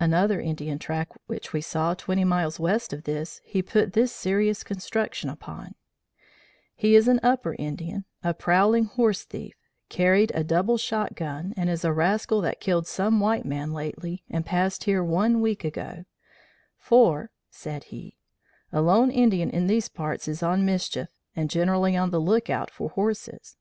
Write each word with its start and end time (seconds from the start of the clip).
"Another 0.00 0.40
Indian 0.40 0.78
track 0.78 1.10
which 1.26 1.52
we 1.52 1.60
saw 1.60 1.92
twenty 1.92 2.24
miles 2.24 2.58
west 2.58 2.94
of 2.94 3.04
this 3.04 3.42
he 3.44 3.60
put 3.60 3.92
this 3.92 4.10
serious 4.10 4.64
construction 4.64 5.28
upon: 5.28 5.74
'He 6.74 6.94
is 6.94 7.08
an 7.08 7.20
upper 7.22 7.54
Indian 7.58 8.06
a 8.24 8.32
prowling 8.32 8.86
horse 8.86 9.24
thief 9.24 9.52
carried 9.90 10.32
a 10.34 10.42
double 10.42 10.78
shot 10.78 11.14
gun, 11.14 11.52
and 11.58 11.68
is 11.68 11.84
a 11.84 11.92
rascal 11.92 12.40
that 12.40 12.58
killed 12.58 12.86
some 12.86 13.20
white 13.20 13.44
man 13.44 13.70
lately, 13.70 14.22
and 14.30 14.46
passed 14.46 14.84
here 14.84 15.04
one 15.04 15.42
week 15.42 15.62
ago; 15.62 16.06
for,' 16.78 17.30
said 17.50 17.84
he, 17.92 18.16
'a 18.72 18.80
lone 18.80 19.10
Indian 19.10 19.50
in 19.50 19.66
these 19.66 19.90
parts 19.90 20.26
is 20.26 20.42
on 20.42 20.64
mischief, 20.64 21.10
and 21.36 21.50
generally 21.50 21.94
on 21.98 22.08
the 22.08 22.18
lookout 22.18 22.70
for 22.70 22.88
horses. 22.88 23.58